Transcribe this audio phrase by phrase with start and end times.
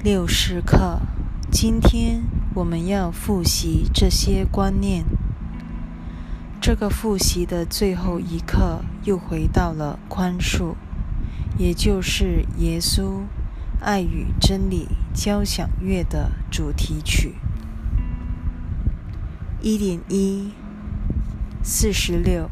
[0.00, 1.00] 六十课，
[1.50, 2.22] 今天
[2.54, 5.04] 我们要复习这些观念。
[6.60, 10.76] 这个复习的最后一课又回到了宽恕，
[11.58, 13.24] 也就是耶稣
[13.80, 17.34] 爱与真理交响乐的主题曲。
[19.60, 20.52] 一点一
[21.60, 22.48] 四十六，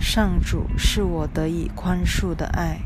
[0.00, 2.80] 上主是我得以宽恕的爱。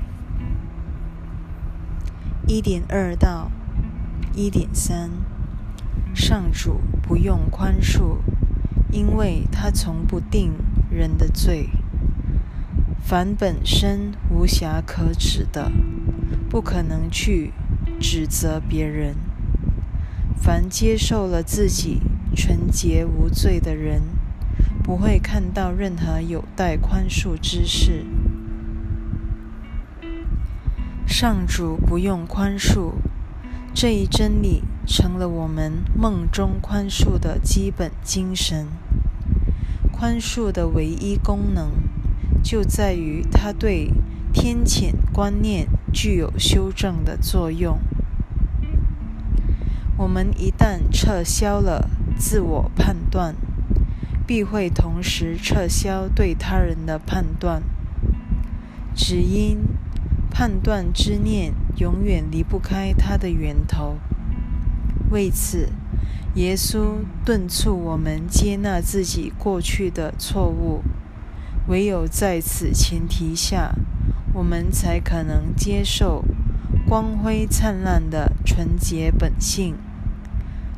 [2.49, 3.49] 一点二到
[4.35, 5.11] 一点三，
[6.15, 8.19] 上主不用宽恕，
[8.93, 10.53] 因为他从不定
[10.91, 11.71] 人的罪。
[13.03, 15.73] 凡本身无瑕可指的，
[16.49, 17.53] 不可能去
[17.99, 19.17] 指责别人。
[20.37, 22.01] 凡接受了自己
[22.37, 24.03] 纯洁无罪的人，
[24.83, 28.07] 不会看到任何有待宽恕之事。
[31.07, 32.93] 上主不用宽恕，
[33.73, 38.67] 这一真理成了我们梦中宽恕的基本精神。
[39.93, 41.71] 宽恕的唯一功能，
[42.43, 43.93] 就在于它对
[44.33, 47.79] 天谴观念具有修正的作用。
[49.97, 53.35] 我们一旦撤销了自我判断，
[54.27, 57.63] 必会同时撤销对他人的判断，
[58.95, 59.59] 只因。
[60.33, 63.97] 判断之念永远离不开它的源头。
[65.11, 65.71] 为此，
[66.35, 70.83] 耶稣敦促我们接纳自己过去的错误。
[71.69, 73.75] 唯有在此前提下，
[74.35, 76.25] 我们才可能接受
[76.87, 79.77] 光辉灿烂的纯洁本性。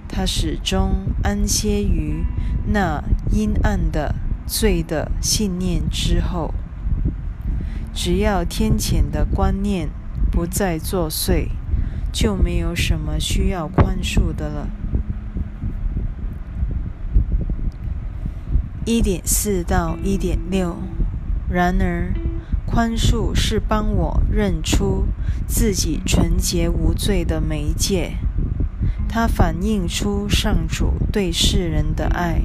[0.08, 2.25] 他始终安歇于
[2.67, 4.14] 那阴暗的
[4.47, 6.55] 罪的信念之后。
[7.95, 9.91] 只要天谴的观念
[10.33, 11.48] 不再作祟，
[12.11, 14.68] 就没有什么需要宽恕的了。
[18.86, 20.79] 一点四到一点六。
[21.51, 22.14] 然而，
[22.64, 25.07] 宽恕是帮我认出
[25.46, 28.17] 自己纯洁无罪的媒介，
[29.07, 32.40] 它反映出上主对世人的爱，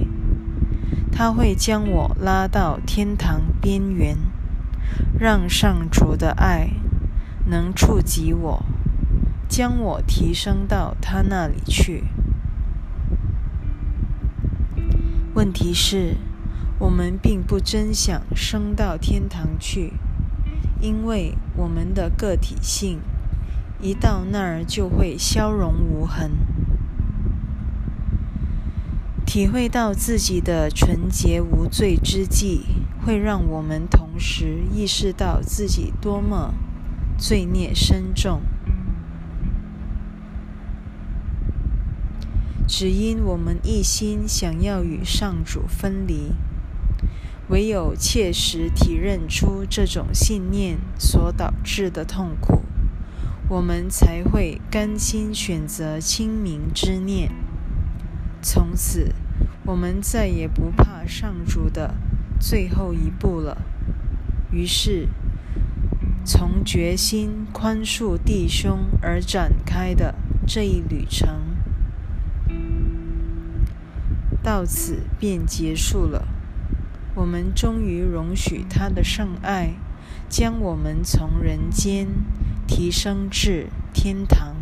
[1.09, 4.17] 它会将我拉到天堂边缘。
[5.19, 6.69] 让上主的爱
[7.49, 8.63] 能触及我，
[9.47, 12.03] 将我提升到他那里去。
[15.33, 16.17] 问题是，
[16.79, 19.93] 我们并不真想升到天堂去，
[20.81, 22.99] 因为我们的个体性
[23.79, 26.31] 一到那儿就会消融无痕。
[29.25, 32.65] 体会到自己的纯洁无罪之际，
[33.05, 36.53] 会让我们同时意识到自己多么
[37.17, 38.41] 罪孽深重。
[42.67, 46.33] 只因我们一心想要与上主分离，
[47.49, 52.63] 唯有切实体认出这种信念所导致的痛苦，
[53.49, 57.31] 我们才会甘心选择清明之念。
[58.41, 59.13] 从此，
[59.65, 61.95] 我们再也不怕上主的
[62.39, 63.61] 最后一步了。
[64.51, 65.07] 于是，
[66.29, 70.13] 从决心宽恕弟兄而展开的
[70.45, 71.55] 这一旅程，
[74.43, 76.27] 到此便结束了。
[77.15, 79.75] 我们终于容许他的圣爱，
[80.27, 82.09] 将我们从人间
[82.67, 84.57] 提升至天堂。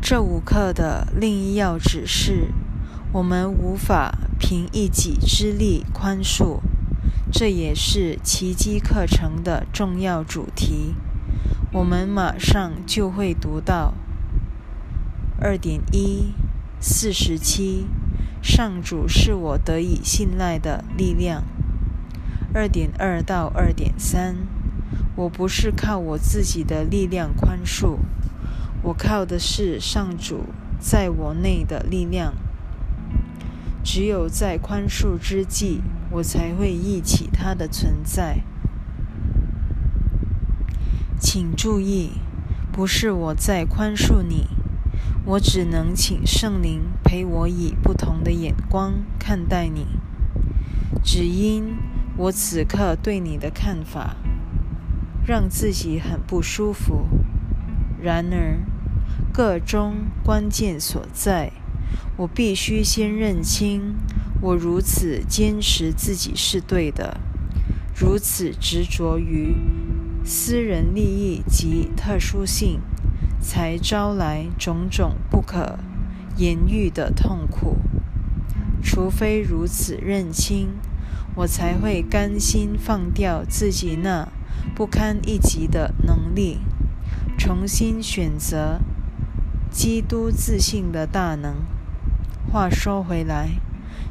[0.00, 2.48] 这五课的另一要旨是：
[3.12, 6.60] 我们无法凭一己之力宽恕，
[7.38, 10.94] 这也是奇迹课程的重要主题。
[11.70, 13.92] 我们马上就会读到
[15.38, 16.32] 二点一
[16.80, 17.88] 四十七，
[18.42, 21.44] 上主是我得以信赖的力量。
[22.54, 24.36] 二点二到二点三，
[25.14, 27.98] 我不是靠我自己的力量宽恕。
[28.82, 30.46] 我靠的是上主
[30.80, 32.32] 在我内的力量。
[33.84, 35.82] 只有在宽恕之际，
[36.16, 38.40] 我才会忆起他的存在。
[41.18, 42.12] 请注意，
[42.72, 44.46] 不是我在宽恕你，
[45.24, 49.86] 我只能请圣灵陪我以不同的眼光看待你。
[51.04, 51.76] 只因
[52.16, 54.16] 我此刻对你的看法，
[55.26, 57.06] 让自己很不舒服。
[58.00, 58.60] 然而。
[59.32, 61.52] 个中关键所在，
[62.16, 63.94] 我必须先认清：
[64.40, 67.20] 我如此坚持自己是对的，
[67.94, 69.54] 如此执着于
[70.24, 72.80] 私人利益及特殊性，
[73.40, 75.78] 才招来种种不可
[76.36, 77.78] 言喻的痛苦。
[78.82, 80.74] 除非如此认清，
[81.34, 84.28] 我才会甘心放掉自己那
[84.74, 86.60] 不堪一击的能力，
[87.36, 88.80] 重新选择
[89.70, 91.56] 基督自信的大能。
[92.52, 93.60] 话说回来，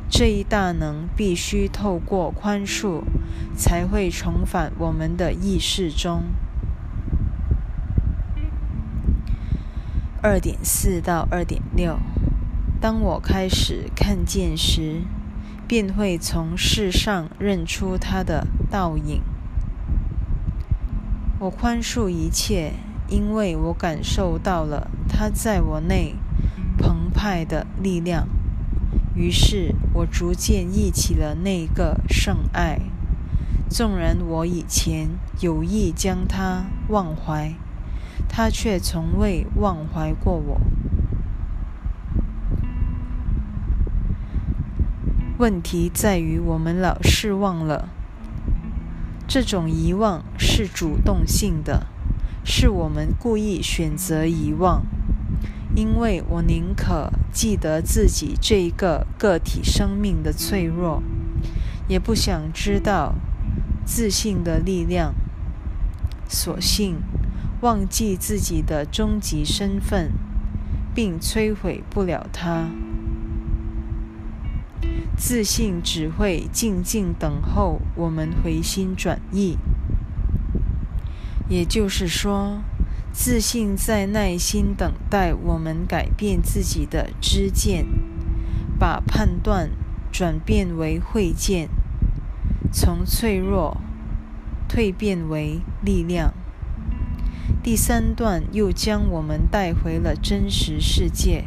[0.09, 3.03] 这一大能必须透过宽恕，
[3.57, 6.23] 才会重返我们的意识中。
[10.21, 11.99] 二点四到二点六。
[12.79, 15.01] 当我开始看见时，
[15.67, 19.21] 便会从世上认出他的倒影。
[21.39, 22.73] 我宽恕一切，
[23.09, 26.15] 因为我感受到了他在我内
[26.77, 28.27] 澎湃的力量。
[29.15, 32.81] 于是我逐渐忆起了那个圣爱，
[33.69, 37.53] 纵然我以前有意将他忘怀，
[38.27, 40.61] 他却从未忘怀过我。
[45.37, 47.89] 问题在于，我们老是忘了。
[49.27, 51.87] 这种遗忘是主动性的，
[52.43, 54.85] 是我们故意选择遗忘。
[55.75, 61.03] 因为我宁可记得自己这一个个体生命的脆弱，
[61.87, 63.15] 也不想知道
[63.85, 65.13] 自信的力量。
[66.27, 67.01] 所幸，
[67.61, 70.11] 忘记自己的终极身份，
[70.95, 72.69] 并摧毁不了它。
[75.17, 79.57] 自信只会静静等候我们回心转意，
[81.47, 82.61] 也就是说，
[83.17, 87.85] 自信在耐心等待我们改变自己的知见，
[88.77, 89.71] 把判断
[90.11, 91.69] 转变为慧见，
[92.69, 93.77] 从脆弱
[94.67, 96.33] 蜕变为力量。
[97.63, 101.45] 第三段又将我们带回了真实世界。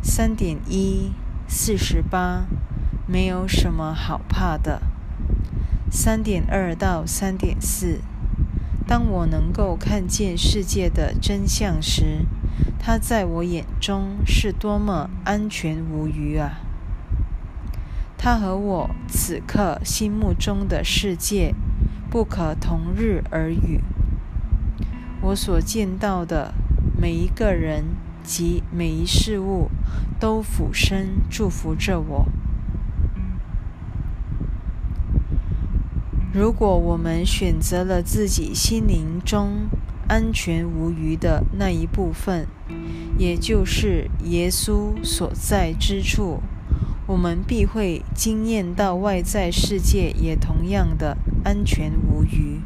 [0.00, 1.10] 三点一。
[1.50, 2.44] 四十八，
[3.06, 4.82] 没有什么好怕的。
[5.90, 8.02] 三点二到三点四，
[8.88, 12.26] 当我能够看见世界的真相时，
[12.80, 16.58] 它在我眼中是多么安全无虞啊！
[18.16, 21.54] 它和我此刻心目中的世界
[22.10, 23.82] 不可同日而语。
[25.20, 26.54] 我所见到的
[27.00, 27.84] 每一个人。
[28.28, 29.70] 及每一事物
[30.20, 32.26] 都俯身祝福着我。
[36.32, 39.68] 如果我们选择了自己心灵中
[40.06, 42.46] 安全无虞的那一部分，
[43.16, 46.42] 也就是耶稣所在之处，
[47.06, 52.60] 我们必会惊艳到外在世界也同样的安全无虞。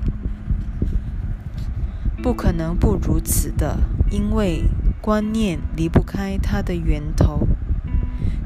[2.23, 3.79] 不可能不如此的，
[4.11, 4.65] 因为。
[5.03, 7.49] 观念离不开它的源头。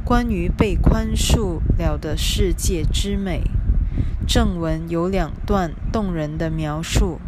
[0.03, 3.43] 关于被宽恕了的世界之美，
[4.27, 7.21] 正文有两段动人的描述。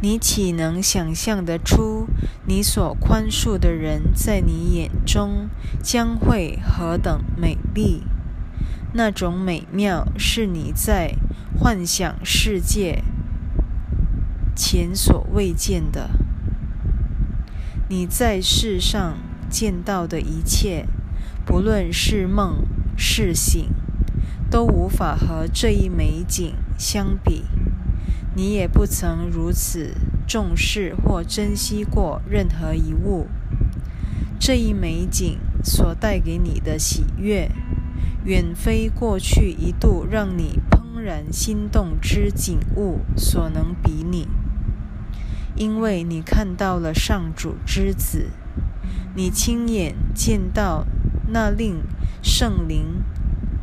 [0.00, 2.06] 你岂能想象得出，
[2.46, 5.48] 你所宽恕的人在你眼中
[5.82, 8.02] 将会何等美丽？
[8.92, 11.16] 那种美妙是你在
[11.58, 13.02] 幻想世界。
[14.54, 16.10] 前所未见的，
[17.88, 19.16] 你在世上
[19.50, 20.86] 见到的一切，
[21.44, 22.64] 不论是梦
[22.96, 23.68] 是醒，
[24.50, 27.44] 都无法和这一美景相比。
[28.36, 29.94] 你也不曾如此
[30.26, 33.28] 重视或珍惜过任何一物。
[34.40, 37.50] 这一美景所带给你的喜悦，
[38.24, 44.28] 远非过去一度让你怦然心动之景物所能比拟。
[45.56, 48.30] 因为你看到了上主之子，
[49.14, 50.84] 你亲眼见到
[51.28, 51.84] 那令
[52.24, 53.04] 圣灵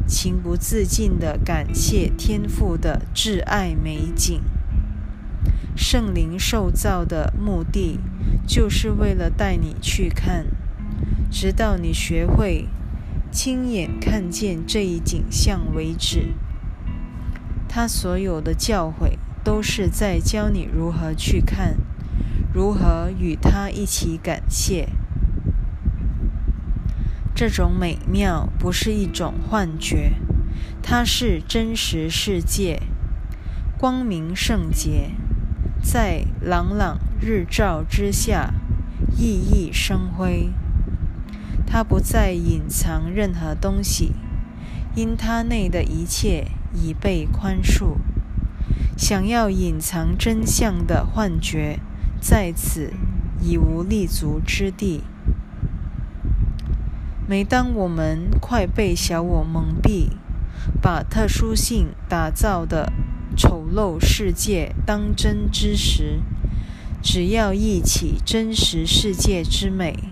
[0.07, 4.39] 情不自禁地感谢天父的挚爱美景。
[5.75, 7.99] 圣灵受造的目的，
[8.45, 10.45] 就是为了带你去看，
[11.31, 12.67] 直到你学会
[13.31, 16.35] 亲眼看见这一景象为止。
[17.67, 19.17] 他所有的教诲。
[19.43, 21.75] 都是在教你如何去看，
[22.53, 24.87] 如何与他一起感谢。
[27.41, 30.11] 这种美妙不是一种幻觉，
[30.83, 32.83] 它是真实世界，
[33.79, 35.09] 光明圣洁，
[35.81, 38.53] 在朗朗日照之下
[39.17, 40.51] 熠熠生辉。
[41.65, 44.13] 它不再隐藏任何东西，
[44.93, 47.95] 因它内的一切已被宽恕。
[48.95, 51.79] 想要隐藏真相的幻觉，
[52.21, 52.93] 在此
[53.41, 55.01] 已无立足之地。
[57.31, 60.09] 每当我们快被小我蒙蔽，
[60.81, 62.91] 把特殊性打造的
[63.37, 66.19] 丑陋世界当真之时，
[67.01, 70.11] 只要忆起真实世界之美，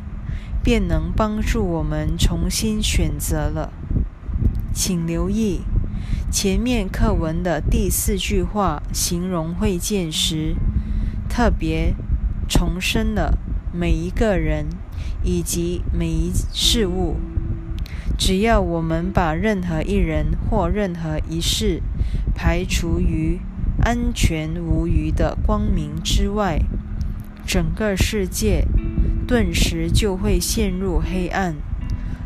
[0.63, 3.73] 便能帮助我们重新选择了。
[4.73, 5.63] 请留意。
[6.31, 10.55] 前面课文的第四句话形容会见时，
[11.27, 11.93] 特别
[12.47, 13.37] 重申了
[13.73, 14.67] 每一个人
[15.23, 17.17] 以及每一事物。
[18.17, 21.81] 只要我们把任何一人或任何一事
[22.35, 23.39] 排除于
[23.81, 26.61] 安全无虞的光明之外，
[27.45, 28.67] 整个世界
[29.25, 31.55] 顿时就会陷入黑暗。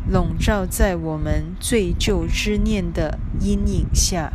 [0.06, 4.34] 笼罩在我们罪疚之念的阴影下。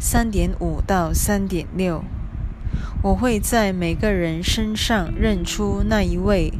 [0.00, 2.02] 三点五到三点六，
[3.02, 6.52] 我会在每个人身上认出那一位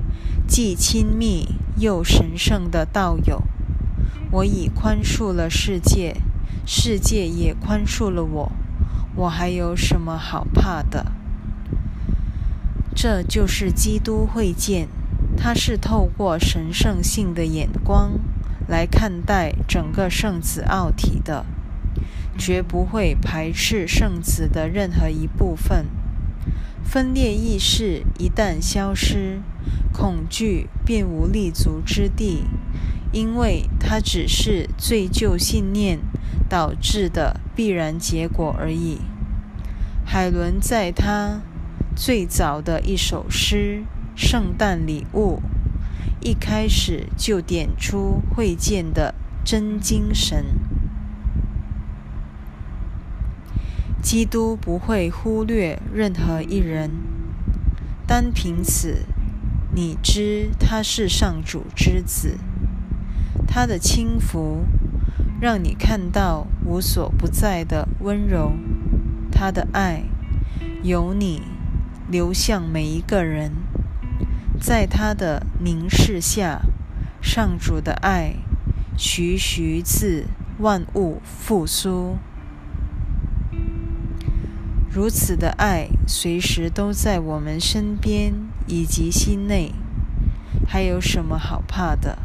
[0.46, 3.42] 既亲密又神圣的道友。
[4.30, 6.16] 我已宽恕了世界，
[6.66, 8.52] 世界也宽恕了我。
[9.16, 11.12] 我还有什么好怕的？
[12.94, 14.88] 这就是基督会见。
[15.36, 18.18] 他是透过神圣性的眼光
[18.66, 21.46] 来看待整个圣子奥体的，
[22.36, 25.86] 绝不会排斥圣子的任何一部分。
[26.90, 29.42] 分裂意识一旦消失，
[29.92, 32.44] 恐惧便无立足之地，
[33.12, 35.98] 因为它只是罪疚信念
[36.48, 39.02] 导致的必然结果而已。
[40.06, 41.42] 海伦在他
[41.94, 43.84] 最早的一首诗。
[44.16, 45.40] 圣诞礼物
[46.20, 49.14] 一开始就点出会见的
[49.44, 50.44] 真精神。
[54.00, 56.90] 基督不会忽略任何一人，
[58.06, 59.04] 单凭此，
[59.74, 62.38] 你知他是上主之子。
[63.46, 64.64] 他的轻浮
[65.40, 68.52] 让你看到无所不在的温柔，
[69.30, 70.04] 他的爱
[70.82, 71.42] 由你
[72.08, 73.52] 流向每一个人。
[74.60, 76.62] 在他的凝视下，
[77.20, 78.36] 上主的爱
[78.96, 80.26] 徐徐自
[80.58, 82.16] 万物复苏。
[84.90, 88.34] 如此的爱，随时都在我们身边
[88.66, 89.74] 以及心内，
[90.66, 92.18] 还有什么好怕的？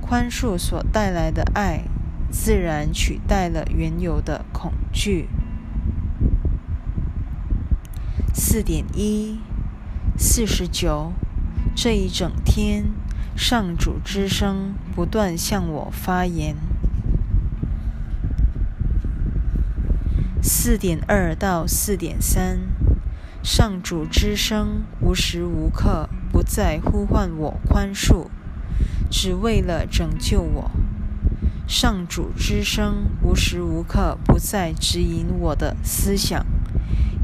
[0.00, 1.84] 宽恕所带来的爱，
[2.30, 5.28] 自然取代了原有的恐惧。
[8.34, 9.40] 四点一。
[10.18, 11.12] 四十九，
[11.74, 12.86] 这一整天，
[13.36, 16.56] 上主之声不断向我发言。
[20.48, 22.60] 四点二到四点三，
[23.42, 28.28] 上主之声无时无刻不在呼唤我宽恕，
[29.10, 30.70] 只为了拯救我。
[31.66, 36.46] 上主之声无时无刻不在指引我的思想，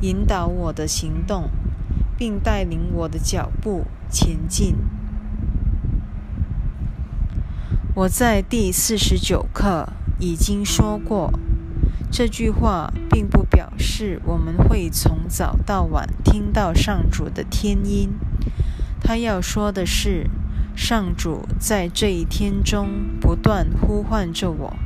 [0.00, 1.48] 引导我的行动。
[2.22, 4.76] 并带领我的脚步前进。
[7.96, 9.88] 我在第四十九课
[10.20, 11.32] 已经说过，
[12.12, 18.10] 这句话并不表示我们会从早到晚听到上主的天音。
[19.00, 20.28] 他要说的是，
[20.76, 24.76] 上主在这一天中不断呼唤着我。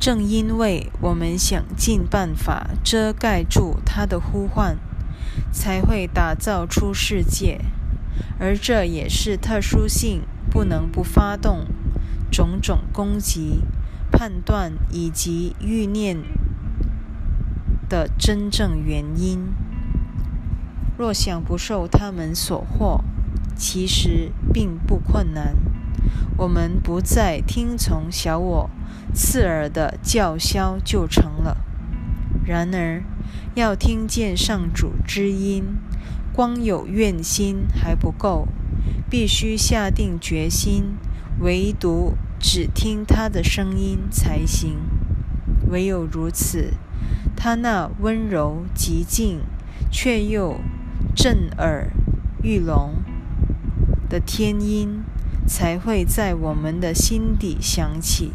[0.00, 4.78] 正因为我们想尽办法遮盖住他的呼唤，
[5.52, 7.60] 才会打造出世界，
[8.38, 11.66] 而这也是特殊性不能不发动
[12.30, 13.62] 种种攻击、
[14.10, 16.18] 判断以及欲念
[17.88, 19.52] 的真正原因。
[20.96, 23.02] 若想不受他们所惑，
[23.56, 25.56] 其实并不困难。
[26.36, 28.70] 我们不再听从小我。
[29.12, 31.58] 刺耳的叫嚣就成了。
[32.44, 33.04] 然而，
[33.54, 35.76] 要听见上主之音，
[36.32, 38.48] 光有愿心还不够，
[39.08, 40.96] 必须下定决心，
[41.38, 42.14] 唯独
[42.46, 44.76] 只听他的声音才行。
[45.70, 46.74] 唯有如此，
[47.34, 49.40] 他那温柔极静
[49.90, 50.60] 却又
[51.16, 51.90] 震耳
[52.42, 52.96] 欲聋
[54.10, 55.02] 的天音，
[55.46, 58.30] 才会在我们的心底响起。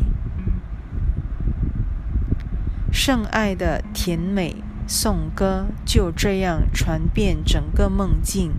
[2.91, 8.53] 圣爱的甜美颂歌就这样传遍整个梦境，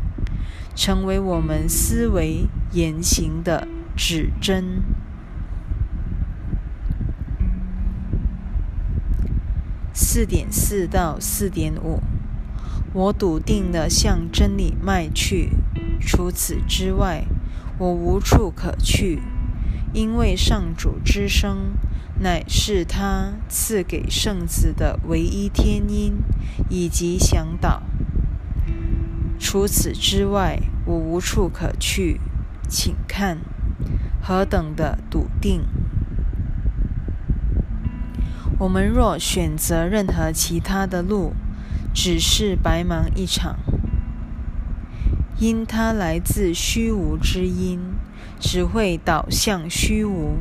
[0.76, 3.66] 成为我们思维言行的
[3.96, 4.84] 指针。
[10.02, 12.00] 四点四到四点五。
[12.94, 15.50] 我笃定地向真理迈去，
[16.00, 17.26] 除此之外，
[17.76, 19.20] 我无处可去，
[19.92, 21.74] 因为上主之声
[22.18, 26.14] 乃是他赐给圣子的唯一天音
[26.70, 27.82] 以及向导。
[29.38, 32.22] 除此之外，我无处可去。
[32.66, 33.38] 请看，
[34.22, 35.66] 何等的笃定！
[38.60, 41.32] 我们若选择任何其他的路，
[41.94, 43.56] 只是白忙一场，
[45.38, 47.80] 因它来自虚无之音，
[48.38, 50.40] 只会导向虚无。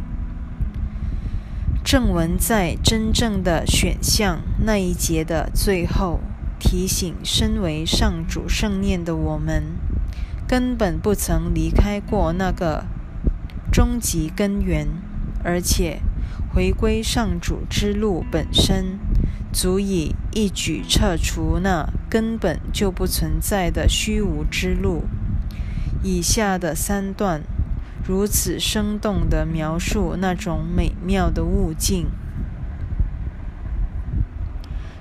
[1.82, 6.20] 正文在真正的选项那一节的最后
[6.60, 9.64] 提醒：身为上主圣念的我们，
[10.46, 12.84] 根本不曾离开过那个
[13.72, 14.90] 终极根源，
[15.42, 16.02] 而且
[16.54, 19.00] 回归上主之路本身，
[19.52, 25.06] 足以一举撤除那根本就不存在的虚无之路。
[26.04, 27.42] 以下的三段。
[28.02, 32.08] 如此生动地描述那种美妙的物境。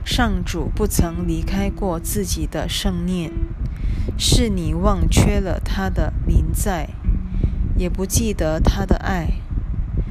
[0.04, 3.32] 上主不曾离开过自己的圣念，
[4.18, 6.90] 是你忘却了他的临在，
[7.78, 9.40] 也不记得他的爱。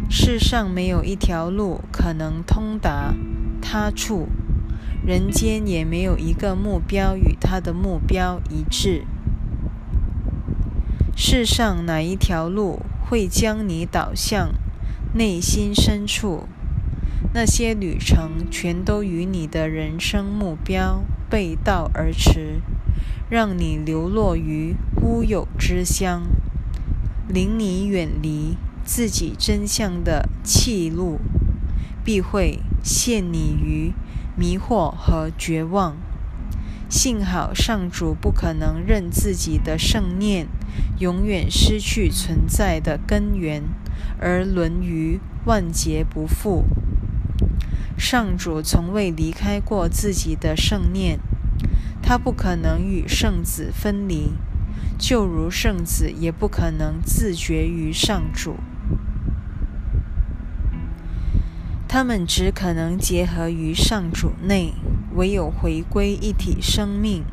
[0.10, 3.14] 世上没有一条路可能通达
[3.62, 4.30] 他处，
[5.06, 9.04] 人间也没有一个目标与他的目标一致。
[11.16, 14.52] 世上哪一条路会将你导向
[15.14, 16.48] 内心深处？
[17.34, 22.62] 那些旅程全都与你的人生目标背道而驰，
[23.30, 26.24] 让你流落于乌有之乡，
[27.28, 28.56] 令你远离
[28.88, 31.20] 自己真相的气路，
[32.06, 33.92] 必会陷你于
[34.38, 35.98] 迷惑和绝望。
[36.90, 40.48] 幸好上主不可能任自己的圣念
[41.00, 43.62] 永远失去存在的根源，
[44.22, 46.64] 而沦于万劫不复。
[47.98, 51.20] 上主从未离开过自己的圣念，
[52.02, 54.32] 他不可能与圣子分离，
[54.98, 58.56] 就如圣子也不可能自绝于上主。
[61.98, 64.76] 他们只可能结合于上主内。
[65.16, 67.24] 唯有回归一体生命，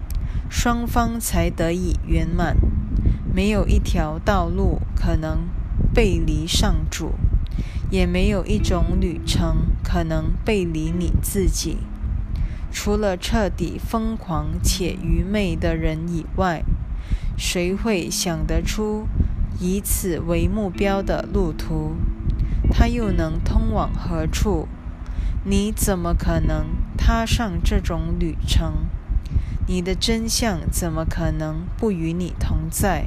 [0.48, 2.56] 双方才得以圆满。
[3.30, 5.50] 没有一条道路可能
[5.92, 7.12] 背离上主，
[7.90, 11.76] 也没有一种旅程可能背离你自己。
[12.72, 16.64] 除了彻底疯狂且愚昧的人以外，
[17.36, 19.06] 谁会想得出
[19.60, 21.96] 以此为目标的路途？
[22.70, 24.68] 它又能通往何处？
[25.44, 28.86] 你怎么可能踏上这种旅程？
[29.66, 33.06] 你的真相怎么可能不与你同在？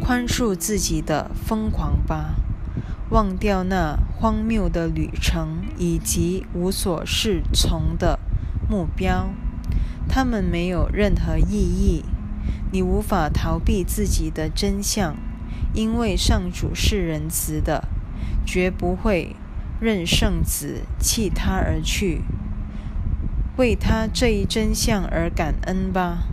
[0.00, 2.34] 宽恕自己的疯狂吧，
[3.10, 8.18] 忘掉那荒谬的旅程以及无所适从的
[8.68, 9.30] 目标，
[10.08, 12.04] 他们没有任何意义。
[12.70, 15.16] 你无法逃避自己的真相，
[15.74, 17.88] 因为上主是仁慈的。
[18.46, 19.34] 绝不会
[19.80, 22.20] 任圣子弃他而去，
[23.56, 26.24] 为他这一真相而感恩吧，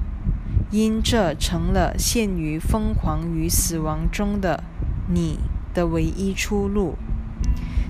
[0.72, 4.66] 因这成了陷于疯狂与死亡中的
[5.08, 5.40] 你
[5.74, 6.98] 的唯一出路。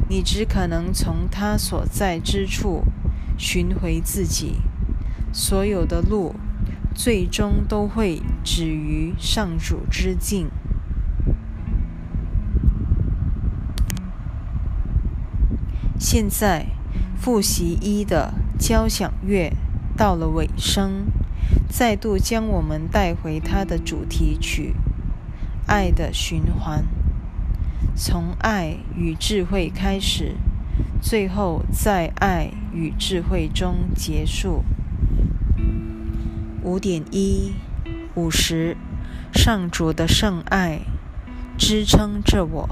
[0.07, 2.83] 你只可能从他所在之处
[3.35, 4.57] 寻回自己，
[5.33, 6.35] 所有的路
[6.93, 10.51] 最终都会止于上主之境。
[16.13, 16.65] 现在，
[17.15, 19.53] 复习一的交响乐
[19.95, 21.05] 到了尾声，
[21.69, 24.75] 再度将我们带回它的主题曲——
[25.67, 26.83] 爱的循环，
[27.95, 30.35] 从爱与智慧开始，
[31.01, 34.65] 最后在爱与智慧中结束。
[36.61, 37.53] 五点一
[38.15, 38.75] 五十，
[39.33, 40.81] 上主的圣爱
[41.57, 42.69] 支撑着我。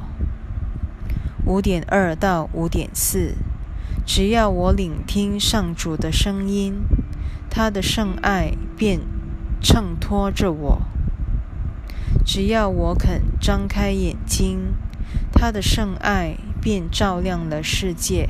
[1.49, 3.33] 五点二到五点四，
[4.05, 6.75] 只要我聆听上主的声音，
[7.49, 8.99] 他的圣爱便
[9.59, 10.83] 衬托着我；
[12.23, 14.75] 只要我肯张开眼睛，
[15.33, 18.29] 他的圣爱便照亮了世界，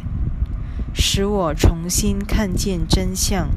[0.94, 3.50] 使我重新看见真相；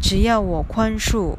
[0.00, 1.36] 只要我宽恕，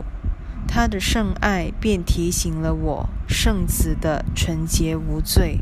[0.68, 5.62] 他的圣爱便提醒了我圣子的纯洁无罪。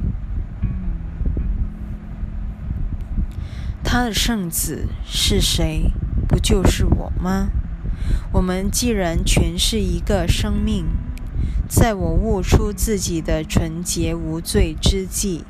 [3.89, 5.93] 他的圣子是谁？
[6.28, 7.47] 不就是我吗？
[8.34, 10.88] 我们既然全是一个生命，
[11.69, 15.45] 在我悟出自己的纯洁无罪之际，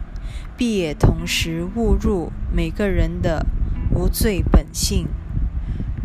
[0.56, 3.48] 必也同时悟入每个人的
[3.92, 5.08] 无罪本性。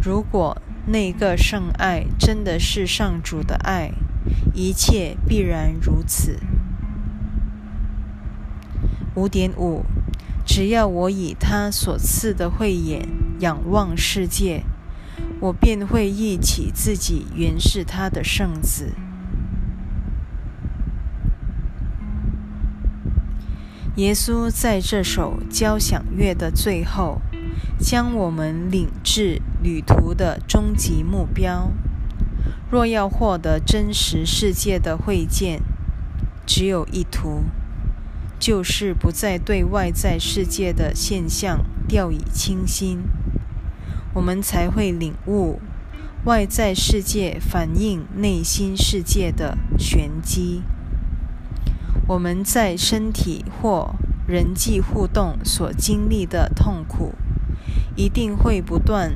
[0.03, 3.93] 如果那个圣爱真的是上主的爱，
[4.55, 6.39] 一切必然如此。
[9.15, 9.85] 五点五，
[10.55, 13.09] 只要我以他所赐的慧眼
[13.41, 14.65] 仰望世界。
[15.41, 18.93] 我便会忆起自己原是他的圣子。
[23.97, 27.23] 耶稣在这首交响乐的最后，
[27.81, 31.71] 将我们领至旅途的终极目标。
[32.71, 35.63] 若要获得真实世界的会见，
[36.45, 37.45] 只有一途，
[38.43, 43.05] 就是不再对外在世界的现象掉以轻心。
[44.13, 45.61] 我们才会领悟
[46.25, 50.65] 外在世界反映内心世界的玄机。
[52.09, 53.95] 我们在身体或
[54.27, 57.15] 人际互动所经历的痛苦，
[57.95, 59.13] 一定会不断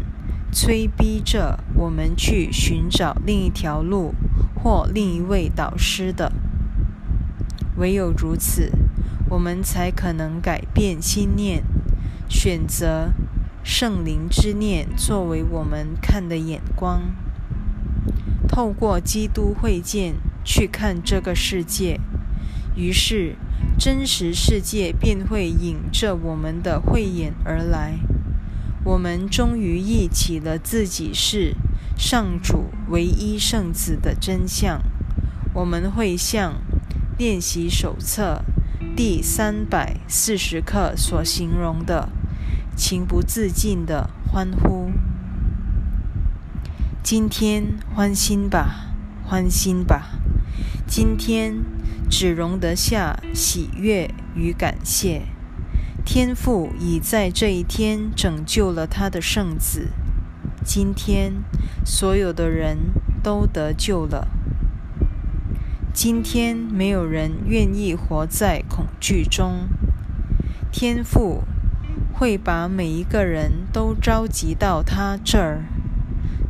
[0.52, 4.14] 催逼着我们去寻找另一条路
[4.54, 6.30] 或另一位导师的。
[7.76, 8.72] 唯有如此，
[9.28, 11.62] 我们才可能改变心念，
[12.28, 13.12] 选择。
[13.68, 17.02] 圣灵之念作为我们看的眼光，
[18.46, 21.98] 透过基督会见去看这个世界，
[22.76, 23.34] 于是
[23.76, 27.98] 真实世界便会引着我们的慧眼而来。
[28.84, 31.56] 我们终于忆起了自己是
[31.96, 34.80] 上主唯一圣子的真相。
[35.52, 36.62] 我们会像
[37.18, 38.44] 练习手册
[38.96, 42.08] 第三百四十课所形容的。
[42.74, 44.90] 情不自禁的欢呼。
[47.02, 50.18] 今天欢心吧，欢心吧。
[50.86, 51.62] 今天
[52.08, 55.26] 只容得下喜悦与感谢。
[56.04, 59.88] 天父已在这一天拯救了他的圣子。
[60.64, 61.42] 今天
[61.84, 62.78] 所有的人
[63.22, 64.28] 都得救了。
[65.96, 69.66] 今天没有人愿意活在恐惧中。
[70.70, 71.44] 天父。
[72.12, 75.64] 会把每一个人都召集到他这儿，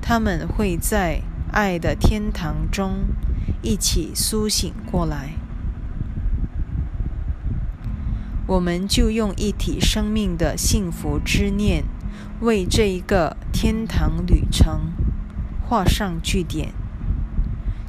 [0.00, 3.06] 他们会在爱的天堂中
[3.62, 5.30] 一起苏醒过来。
[8.46, 11.84] 我们就用一体生命的幸福之念，
[12.40, 14.92] 为这一个天堂旅程
[15.68, 16.72] 画上句点。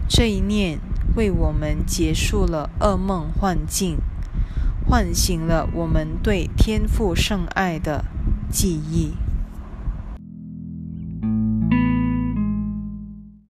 [0.10, 0.80] 这一念
[1.18, 3.98] 为我们结束了噩梦幻境。
[4.90, 8.06] 唤醒了我们对天赋圣爱的
[8.50, 9.16] 记忆。